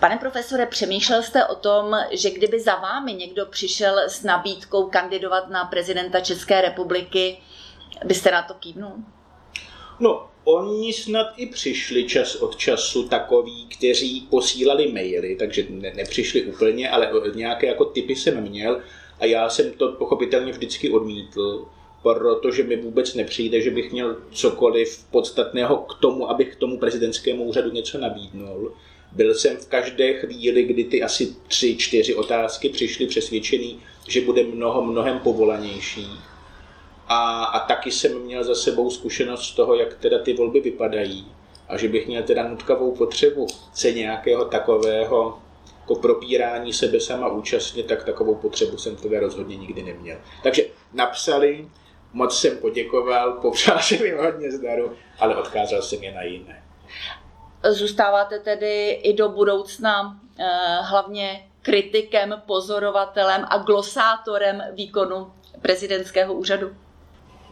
Pane 0.00 0.18
profesore, 0.18 0.66
přemýšlel 0.66 1.22
jste 1.22 1.46
o 1.46 1.54
tom, 1.54 1.96
že 2.10 2.30
kdyby 2.30 2.60
za 2.60 2.74
vámi 2.74 3.14
někdo 3.14 3.46
přišel 3.46 3.98
s 3.98 4.22
nabídkou 4.22 4.86
kandidovat 4.86 5.48
na 5.48 5.64
prezidenta 5.64 6.20
České 6.20 6.60
republiky, 6.60 7.38
byste 8.04 8.30
na 8.30 8.42
to 8.42 8.54
kývnul? 8.54 8.92
No, 10.00 10.28
oni 10.44 10.92
snad 10.92 11.26
i 11.36 11.46
přišli 11.46 12.04
čas 12.04 12.34
od 12.34 12.56
času 12.56 13.08
takový, 13.08 13.66
kteří 13.66 14.20
posílali 14.30 14.92
maily, 14.92 15.36
takže 15.36 15.66
ne, 15.70 15.92
nepřišli 15.94 16.42
úplně, 16.42 16.90
ale 16.90 17.10
nějaké 17.34 17.66
jako 17.66 17.84
typy 17.84 18.16
jsem 18.16 18.40
měl 18.40 18.80
a 19.20 19.24
já 19.24 19.48
jsem 19.48 19.72
to 19.72 19.92
pochopitelně 19.92 20.52
vždycky 20.52 20.90
odmítl, 20.90 21.68
protože 22.02 22.62
mi 22.62 22.76
vůbec 22.76 23.14
nepřijde, 23.14 23.60
že 23.60 23.70
bych 23.70 23.92
měl 23.92 24.16
cokoliv 24.32 25.04
podstatného 25.10 25.76
k 25.76 25.94
tomu, 25.94 26.30
abych 26.30 26.54
k 26.54 26.58
tomu 26.58 26.78
prezidentskému 26.78 27.44
úřadu 27.44 27.70
něco 27.70 27.98
nabídnul. 27.98 28.74
Byl 29.12 29.34
jsem 29.34 29.56
v 29.56 29.68
každé 29.68 30.12
chvíli, 30.12 30.62
kdy 30.62 30.84
ty 30.84 31.02
asi 31.02 31.36
tři, 31.48 31.76
čtyři 31.76 32.14
otázky 32.14 32.68
přišly 32.68 33.06
přesvědčený, 33.06 33.82
že 34.08 34.20
bude 34.20 34.44
mnoho, 34.44 34.82
mnohem 34.82 35.18
povolanější. 35.18 36.06
A, 37.08 37.44
a 37.44 37.66
taky 37.66 37.90
jsem 37.90 38.18
měl 38.18 38.44
za 38.44 38.54
sebou 38.54 38.90
zkušenost 38.90 39.44
z 39.44 39.54
toho, 39.54 39.74
jak 39.74 39.94
teda 39.94 40.18
ty 40.18 40.32
volby 40.32 40.60
vypadají. 40.60 41.26
A 41.68 41.76
že 41.76 41.88
bych 41.88 42.06
měl 42.06 42.22
teda 42.22 42.48
nutkavou 42.48 42.94
potřebu 42.94 43.46
se 43.74 43.92
nějakého 43.92 44.44
takového 44.44 45.38
jako 45.90 46.00
propírání 46.00 46.72
sebe 46.72 47.00
sama 47.00 47.28
účastně, 47.28 47.82
tak 47.82 48.04
takovou 48.04 48.34
potřebu 48.34 48.78
jsem 48.78 48.96
teda 48.96 49.20
rozhodně 49.20 49.56
nikdy 49.56 49.82
neměl. 49.82 50.18
Takže 50.42 50.66
napsali, 50.92 51.68
moc 52.12 52.40
jsem 52.40 52.58
poděkoval, 52.58 53.32
popřál 53.32 53.78
jsem 53.78 54.06
jim 54.06 54.18
hodně 54.18 54.52
zdaru, 54.52 54.92
ale 55.18 55.36
odkázal 55.36 55.82
jsem 55.82 56.02
je 56.02 56.12
na 56.14 56.22
jiné. 56.22 56.62
Zůstáváte 57.68 58.38
tedy 58.38 58.90
i 58.90 59.12
do 59.12 59.28
budoucna 59.28 60.20
eh, 60.38 60.44
hlavně 60.82 61.46
kritikem, 61.62 62.42
pozorovatelem 62.46 63.44
a 63.48 63.58
glosátorem 63.58 64.62
výkonu 64.72 65.32
prezidentského 65.62 66.34
úřadu? 66.34 66.70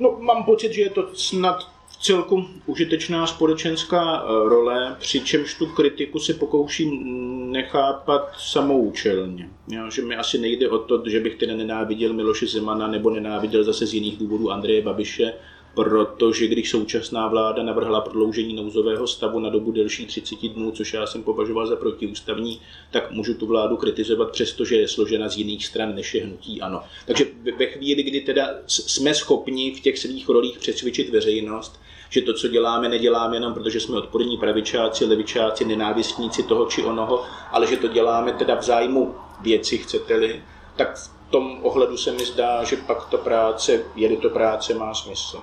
No, 0.00 0.16
mám 0.18 0.44
pocit, 0.44 0.72
že 0.72 0.82
je 0.82 0.90
to 0.90 1.14
snad 1.14 1.58
v 1.88 1.96
celku 2.02 2.44
užitečná 2.66 3.26
společenská 3.26 4.22
eh, 4.22 4.48
role, 4.48 4.96
přičemž 4.98 5.54
tu 5.54 5.66
kritiku 5.66 6.18
si 6.18 6.34
pokouším 6.34 7.18
nechápat 7.52 8.30
samoučelně. 8.38 9.48
Jo, 9.68 9.90
že 9.90 10.02
mi 10.02 10.16
asi 10.16 10.38
nejde 10.38 10.68
o 10.68 10.78
to, 10.78 11.02
že 11.06 11.20
bych 11.20 11.34
teda 11.34 11.56
nenáviděl 11.56 12.12
Miloše 12.12 12.46
Zemana 12.46 12.86
nebo 12.86 13.10
nenáviděl 13.10 13.64
zase 13.64 13.86
z 13.86 13.94
jiných 13.94 14.18
důvodů 14.18 14.50
Andreje 14.50 14.82
Babiše, 14.82 15.34
protože 15.78 16.46
když 16.46 16.70
současná 16.70 17.28
vláda 17.28 17.62
navrhla 17.62 18.00
prodloužení 18.00 18.54
nouzového 18.54 19.06
stavu 19.06 19.40
na 19.40 19.50
dobu 19.50 19.72
delší 19.72 20.06
30 20.06 20.48
dnů, 20.48 20.70
což 20.70 20.92
já 20.92 21.06
jsem 21.06 21.22
považoval 21.22 21.66
za 21.66 21.76
protiústavní, 21.76 22.60
tak 22.90 23.10
můžu 23.10 23.34
tu 23.34 23.46
vládu 23.46 23.76
kritizovat, 23.76 24.30
přestože 24.30 24.76
je 24.76 24.88
složena 24.88 25.28
z 25.28 25.36
jiných 25.36 25.66
stran 25.66 25.94
než 25.94 26.14
je 26.14 26.24
hnutí 26.24 26.60
ano. 26.60 26.82
Takže 27.06 27.24
ve 27.58 27.66
chvíli, 27.66 28.02
kdy 28.02 28.20
teda 28.20 28.48
jsme 28.66 29.14
schopni 29.14 29.74
v 29.74 29.80
těch 29.80 29.98
svých 29.98 30.28
rolích 30.28 30.58
přesvědčit 30.58 31.08
veřejnost, 31.08 31.80
že 32.10 32.22
to, 32.22 32.34
co 32.34 32.48
děláme, 32.48 32.88
neděláme 32.88 33.36
jenom 33.36 33.54
protože 33.54 33.80
jsme 33.80 33.96
odporní 33.96 34.36
pravičáci, 34.36 35.04
levičáci, 35.04 35.64
nenávistníci 35.64 36.42
toho 36.42 36.66
či 36.66 36.82
onoho, 36.82 37.24
ale 37.50 37.66
že 37.66 37.76
to 37.76 37.88
děláme 37.88 38.32
teda 38.32 38.54
v 38.54 38.62
zájmu 38.62 39.14
věci, 39.42 39.78
chcete-li, 39.78 40.42
tak 40.76 40.98
tom 41.30 41.58
ohledu 41.62 41.96
se 41.96 42.12
mi 42.12 42.24
zdá, 42.24 42.64
že 42.64 42.76
pak 42.76 43.08
ta 43.10 43.16
práce, 43.16 43.80
je 43.96 44.16
to 44.16 44.30
práce, 44.30 44.74
má 44.74 44.94
smysl. 44.94 45.42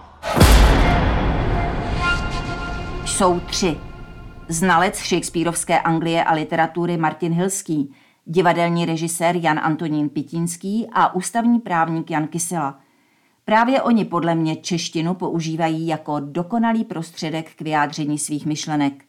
Jsou 3.15 3.39
tři. 3.39 3.77
Znalec 4.49 4.95
Shakespeareovské 4.95 5.79
Anglie 5.79 6.23
a 6.23 6.33
literatury 6.33 6.97
Martin 6.97 7.33
Hilský, 7.33 7.93
divadelní 8.25 8.85
režisér 8.85 9.35
Jan 9.35 9.59
Antonín 9.59 10.09
Pitínský 10.09 10.87
a 10.93 11.15
ústavní 11.15 11.59
právník 11.59 12.11
Jan 12.11 12.27
Kysela. 12.27 12.79
Právě 13.45 13.81
oni 13.81 14.05
podle 14.05 14.35
mě 14.35 14.55
češtinu 14.55 15.13
používají 15.13 15.87
jako 15.87 16.19
dokonalý 16.19 16.83
prostředek 16.83 17.55
k 17.55 17.61
vyjádření 17.61 18.19
svých 18.19 18.45
myšlenek. 18.45 19.05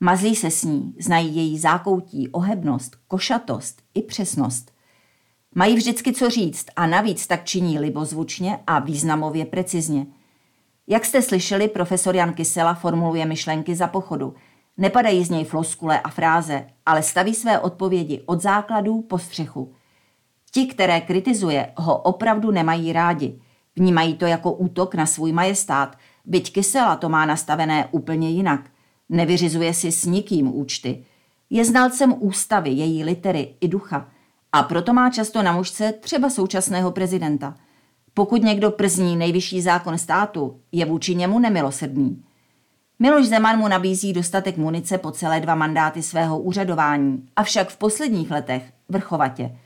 Mazlí 0.00 0.36
se 0.36 0.50
s 0.50 0.64
ní, 0.64 0.94
znají 0.98 1.36
její 1.36 1.58
zákoutí, 1.58 2.28
ohebnost, 2.28 2.96
košatost 3.06 3.82
i 3.94 4.02
přesnost– 4.02 4.70
Mají 5.54 5.76
vždycky 5.76 6.12
co 6.12 6.30
říct 6.30 6.66
a 6.76 6.86
navíc 6.86 7.26
tak 7.26 7.44
činí 7.44 7.78
libozvučně 7.78 8.58
a 8.66 8.78
významově 8.78 9.44
precizně. 9.44 10.06
Jak 10.88 11.04
jste 11.04 11.22
slyšeli, 11.22 11.68
profesor 11.68 12.16
Jan 12.16 12.32
Kysela 12.32 12.74
formuluje 12.74 13.26
myšlenky 13.26 13.74
za 13.74 13.86
pochodu. 13.86 14.34
Nepadají 14.76 15.24
z 15.24 15.30
něj 15.30 15.44
floskule 15.44 16.00
a 16.00 16.08
fráze, 16.08 16.66
ale 16.86 17.02
staví 17.02 17.34
své 17.34 17.58
odpovědi 17.58 18.22
od 18.26 18.42
základů 18.42 19.02
po 19.02 19.18
střechu. 19.18 19.74
Ti, 20.50 20.66
které 20.66 21.00
kritizuje, 21.00 21.72
ho 21.76 21.98
opravdu 21.98 22.50
nemají 22.50 22.92
rádi. 22.92 23.40
Vnímají 23.76 24.14
to 24.14 24.26
jako 24.26 24.52
útok 24.52 24.94
na 24.94 25.06
svůj 25.06 25.32
majestát, 25.32 25.96
byť 26.24 26.52
Kysela 26.52 26.96
to 26.96 27.08
má 27.08 27.26
nastavené 27.26 27.88
úplně 27.90 28.30
jinak. 28.30 28.60
Nevyřizuje 29.08 29.74
si 29.74 29.92
s 29.92 30.04
nikým 30.04 30.56
účty. 30.56 31.04
Je 31.50 31.64
znalcem 31.64 32.14
ústavy, 32.18 32.70
její 32.70 33.04
litery 33.04 33.54
i 33.60 33.68
ducha– 33.68 34.08
a 34.52 34.62
proto 34.62 34.92
má 34.92 35.10
často 35.10 35.42
na 35.42 35.52
mužce 35.52 35.92
třeba 35.92 36.30
současného 36.30 36.90
prezidenta. 36.90 37.54
Pokud 38.14 38.42
někdo 38.42 38.70
przní 38.70 39.16
nejvyšší 39.16 39.60
zákon 39.60 39.98
státu, 39.98 40.60
je 40.72 40.84
vůči 40.84 41.14
němu 41.14 41.38
nemilosrdný. 41.38 42.22
Miloš 42.98 43.26
Zeman 43.26 43.58
mu 43.58 43.68
nabízí 43.68 44.12
dostatek 44.12 44.56
munice 44.56 44.98
po 44.98 45.10
celé 45.10 45.40
dva 45.40 45.54
mandáty 45.54 46.02
svého 46.02 46.40
úřadování, 46.40 47.28
avšak 47.36 47.68
v 47.68 47.76
posledních 47.76 48.30
letech 48.30 48.62
vrchovatě. 48.88 49.56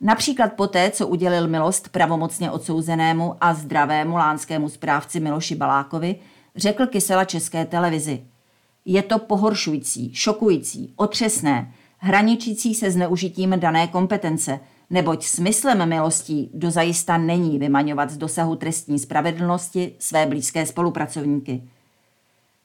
Například 0.00 0.52
poté, 0.52 0.90
co 0.90 1.06
udělil 1.06 1.48
milost 1.48 1.88
pravomocně 1.88 2.50
odsouzenému 2.50 3.34
a 3.40 3.54
zdravému 3.54 4.16
lánskému 4.16 4.68
správci 4.68 5.20
Miloši 5.20 5.54
Balákovi, 5.54 6.16
řekl 6.56 6.86
Kysela 6.86 7.24
české 7.24 7.64
televizi. 7.64 8.24
Je 8.84 9.02
to 9.02 9.18
pohoršující, 9.18 10.14
šokující, 10.14 10.92
otřesné, 10.96 11.72
hraničící 11.98 12.74
se 12.74 12.90
zneužitím 12.90 13.54
dané 13.56 13.86
kompetence, 13.86 14.60
neboť 14.90 15.24
smyslem 15.24 15.88
milostí 15.88 16.50
dozajista 16.54 17.18
není 17.18 17.58
vymaňovat 17.58 18.10
z 18.10 18.16
dosahu 18.16 18.56
trestní 18.56 18.98
spravedlnosti 18.98 19.92
své 19.98 20.26
blízké 20.26 20.66
spolupracovníky. 20.66 21.62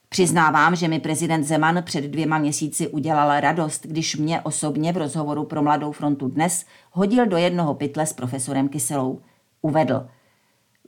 Přiznávám, 0.08 0.76
že 0.76 0.88
mi 0.88 1.00
prezident 1.00 1.44
Zeman 1.44 1.82
před 1.82 2.04
dvěma 2.04 2.38
měsíci 2.38 2.88
udělal 2.88 3.40
radost, 3.40 3.86
když 3.86 4.16
mě 4.16 4.40
osobně 4.40 4.92
v 4.92 4.96
rozhovoru 4.96 5.44
pro 5.44 5.62
Mladou 5.62 5.92
frontu 5.92 6.28
dnes 6.28 6.66
hodil 6.90 7.26
do 7.26 7.36
jednoho 7.36 7.74
pytle 7.74 8.06
s 8.06 8.12
profesorem 8.12 8.68
Kyselou. 8.68 9.20
Uvedl. 9.62 10.06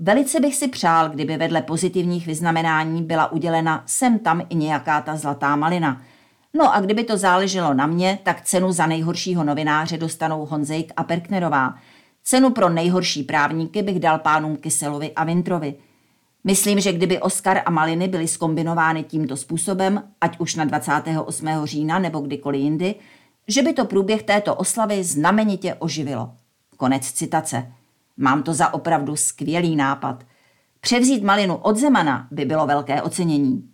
Velice 0.01 0.41
bych 0.41 0.57
si 0.57 0.69
přál, 0.69 1.09
kdyby 1.09 1.37
vedle 1.37 1.63
pozitivních 1.63 2.27
vyznamenání 2.27 3.03
byla 3.03 3.33
udělena 3.33 3.83
sem 3.87 4.19
tam 4.19 4.43
i 4.49 4.55
nějaká 4.55 5.01
ta 5.01 5.17
zlatá 5.17 5.57
malina– 5.57 6.03
No 6.57 6.75
a 6.75 6.81
kdyby 6.81 7.05
to 7.05 7.17
záleželo 7.17 7.75
na 7.75 7.87
mě, 7.87 8.19
tak 8.23 8.43
cenu 8.43 8.73
za 8.73 8.87
nejhoršího 8.87 9.45
novináře 9.45 9.99
dostanou 9.99 10.47
Honzejk 10.47 10.93
a 10.97 11.05
Perknerová. 11.05 11.75
Cenu 12.23 12.51
pro 12.51 12.69
nejhorší 12.69 13.23
právníky 13.23 13.83
bych 13.83 14.01
dal 14.01 14.19
pánům 14.19 14.57
Kyselovi 14.57 15.13
a 15.13 15.25
Vintrovi. 15.25 15.75
Myslím, 16.45 16.81
že 16.81 16.93
kdyby 16.93 17.21
Oscar 17.21 17.61
a 17.67 17.71
Maliny 17.71 18.09
byly 18.09 18.29
skombinovány 18.29 19.03
tímto 19.03 19.37
způsobem, 19.37 20.03
ať 20.21 20.41
už 20.41 20.55
na 20.55 20.65
28. 20.65 21.49
října 21.65 21.99
nebo 21.99 22.21
kdykoliv 22.21 22.61
jindy, 22.61 22.95
že 23.49 23.63
by 23.63 23.73
to 23.73 23.85
průběh 23.85 24.23
této 24.23 24.55
oslavy 24.55 25.05
znamenitě 25.05 25.75
oživilo. 25.75 26.33
Konec 26.77 27.13
citace. 27.13 27.73
Mám 28.17 28.43
to 28.43 28.55
za 28.55 28.75
opravdu 28.75 29.17
skvělý 29.17 29.77
nápad. 29.77 30.25
Převzít 30.81 31.25
Malinu 31.25 31.57
od 31.57 31.77
Zemana 31.77 32.29
by 32.31 32.45
bylo 32.45 32.67
velké 32.67 33.03
ocenění. 33.03 33.74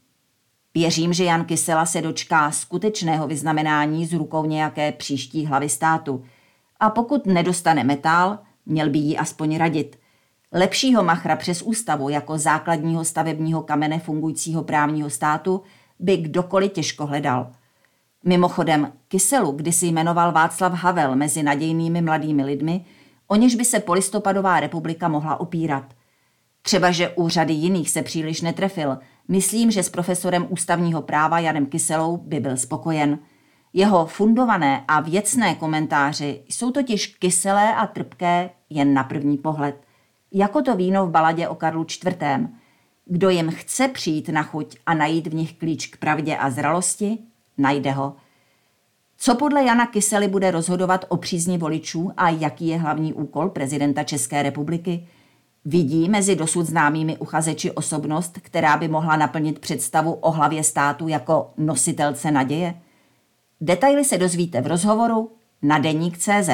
Věřím, 0.74 1.12
že 1.12 1.24
Jan 1.24 1.44
Kysela 1.44 1.86
se 1.86 2.02
dočká 2.02 2.50
skutečného 2.50 3.26
vyznamenání 3.26 4.06
z 4.06 4.12
rukou 4.12 4.44
nějaké 4.44 4.92
příští 4.92 5.46
hlavy 5.46 5.68
státu. 5.68 6.24
A 6.80 6.90
pokud 6.90 7.26
nedostane 7.26 7.84
metál, 7.84 8.38
měl 8.66 8.90
by 8.90 8.98
jí 8.98 9.18
aspoň 9.18 9.56
radit. 9.56 9.98
Lepšího 10.52 11.02
machra 11.02 11.36
přes 11.36 11.62
ústavu 11.62 12.08
jako 12.08 12.38
základního 12.38 13.04
stavebního 13.04 13.62
kamene 13.62 13.98
fungujícího 13.98 14.62
právního 14.62 15.10
státu 15.10 15.62
by 15.98 16.16
kdokoliv 16.16 16.72
těžko 16.72 17.06
hledal. 17.06 17.50
Mimochodem, 18.24 18.92
Kyselu 19.08 19.52
kdysi 19.52 19.86
jmenoval 19.86 20.32
Václav 20.32 20.72
Havel 20.72 21.16
mezi 21.16 21.42
nadějnými 21.42 22.02
mladými 22.02 22.44
lidmi, 22.44 22.84
o 23.26 23.36
něž 23.36 23.54
by 23.54 23.64
se 23.64 23.80
polistopadová 23.80 24.60
republika 24.60 25.08
mohla 25.08 25.40
opírat. 25.40 25.84
Třeba, 26.62 26.90
že 26.90 27.08
úřady 27.08 27.52
jiných 27.52 27.90
se 27.90 28.02
příliš 28.02 28.40
netrefil, 28.40 28.98
myslím, 29.30 29.70
že 29.70 29.82
s 29.82 29.88
profesorem 29.88 30.46
ústavního 30.48 31.02
práva 31.02 31.38
Janem 31.38 31.66
Kyselou 31.66 32.16
by 32.16 32.40
byl 32.40 32.56
spokojen. 32.56 33.18
Jeho 33.72 34.06
fundované 34.06 34.84
a 34.88 35.00
věcné 35.00 35.54
komentáři 35.54 36.42
jsou 36.48 36.70
totiž 36.70 37.06
kyselé 37.06 37.74
a 37.74 37.86
trpké 37.86 38.50
jen 38.70 38.94
na 38.94 39.04
první 39.04 39.38
pohled. 39.38 39.76
Jako 40.32 40.62
to 40.62 40.76
víno 40.76 41.06
v 41.06 41.10
baladě 41.10 41.48
o 41.48 41.54
Karlu 41.54 41.86
IV. 42.06 42.16
Kdo 43.04 43.30
jim 43.30 43.50
chce 43.50 43.88
přijít 43.88 44.28
na 44.28 44.42
chuť 44.42 44.76
a 44.86 44.94
najít 44.94 45.26
v 45.26 45.34
nich 45.34 45.52
klíč 45.52 45.86
k 45.86 45.96
pravdě 45.96 46.36
a 46.36 46.50
zralosti, 46.50 47.18
najde 47.58 47.90
ho. 47.90 48.16
Co 49.16 49.34
podle 49.34 49.64
Jana 49.64 49.86
Kysely 49.86 50.28
bude 50.28 50.50
rozhodovat 50.50 51.04
o 51.08 51.16
přízni 51.16 51.58
voličů 51.58 52.12
a 52.16 52.28
jaký 52.28 52.68
je 52.68 52.78
hlavní 52.78 53.12
úkol 53.12 53.48
prezidenta 53.48 54.02
České 54.02 54.42
republiky? 54.42 55.08
Vidí 55.64 56.08
mezi 56.08 56.36
dosud 56.36 56.66
známými 56.66 57.16
uchazeči 57.16 57.72
osobnost, 57.72 58.38
která 58.42 58.76
by 58.76 58.88
mohla 58.88 59.16
naplnit 59.16 59.58
představu 59.58 60.12
o 60.12 60.30
hlavě 60.30 60.64
státu 60.64 61.08
jako 61.08 61.50
nositelce 61.56 62.30
naděje? 62.30 62.74
Detaily 63.60 64.04
se 64.04 64.18
dozvíte 64.18 64.60
v 64.60 64.66
rozhovoru 64.66 65.32
na 65.62 65.78
deník.cz. 65.78 66.50